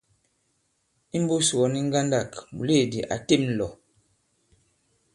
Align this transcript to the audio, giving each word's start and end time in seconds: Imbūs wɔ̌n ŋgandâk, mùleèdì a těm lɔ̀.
Imbūs 1.17 1.47
wɔ̌n 1.57 1.73
ŋgandâk, 1.87 2.31
mùleèdì 2.55 2.99
a 3.13 3.15
těm 3.27 3.43
lɔ̀. 3.57 3.69